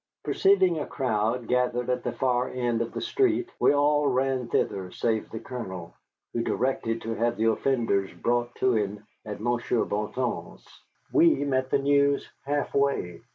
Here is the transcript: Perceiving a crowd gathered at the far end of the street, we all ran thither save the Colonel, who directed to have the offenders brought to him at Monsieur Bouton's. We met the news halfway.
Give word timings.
Perceiving 0.23 0.79
a 0.79 0.87
crowd 0.87 1.45
gathered 1.47 1.87
at 1.91 2.03
the 2.03 2.11
far 2.11 2.49
end 2.49 2.81
of 2.81 2.91
the 2.91 3.01
street, 3.01 3.49
we 3.59 3.71
all 3.71 4.07
ran 4.07 4.47
thither 4.47 4.89
save 4.89 5.29
the 5.29 5.39
Colonel, 5.39 5.93
who 6.33 6.41
directed 6.41 7.03
to 7.03 7.13
have 7.13 7.37
the 7.37 7.51
offenders 7.51 8.11
brought 8.11 8.55
to 8.55 8.73
him 8.73 9.05
at 9.27 9.39
Monsieur 9.39 9.85
Bouton's. 9.85 10.67
We 11.13 11.43
met 11.45 11.69
the 11.69 11.77
news 11.77 12.27
halfway. 12.47 13.21